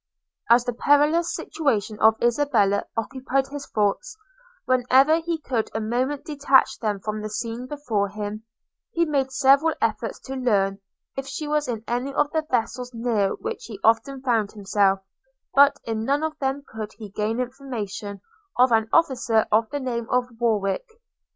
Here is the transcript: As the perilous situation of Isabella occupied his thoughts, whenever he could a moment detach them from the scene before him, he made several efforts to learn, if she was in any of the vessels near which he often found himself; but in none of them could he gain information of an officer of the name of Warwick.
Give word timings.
As 0.49 0.65
the 0.65 0.73
perilous 0.73 1.35
situation 1.35 1.99
of 1.99 2.19
Isabella 2.23 2.85
occupied 2.97 3.49
his 3.49 3.67
thoughts, 3.69 4.17
whenever 4.65 5.17
he 5.19 5.37
could 5.37 5.69
a 5.75 5.79
moment 5.79 6.25
detach 6.25 6.79
them 6.79 6.99
from 6.99 7.21
the 7.21 7.29
scene 7.29 7.67
before 7.67 8.09
him, 8.09 8.43
he 8.93 9.05
made 9.05 9.29
several 9.31 9.75
efforts 9.79 10.19
to 10.21 10.33
learn, 10.35 10.79
if 11.15 11.27
she 11.27 11.47
was 11.47 11.67
in 11.67 11.83
any 11.87 12.11
of 12.15 12.31
the 12.31 12.41
vessels 12.49 12.91
near 12.95 13.35
which 13.35 13.65
he 13.65 13.79
often 13.83 14.23
found 14.23 14.53
himself; 14.53 15.01
but 15.53 15.77
in 15.83 16.03
none 16.03 16.23
of 16.23 16.35
them 16.39 16.63
could 16.67 16.93
he 16.97 17.09
gain 17.11 17.39
information 17.39 18.21
of 18.57 18.71
an 18.71 18.89
officer 18.91 19.45
of 19.51 19.69
the 19.69 19.79
name 19.79 20.07
of 20.09 20.25
Warwick. 20.39 20.87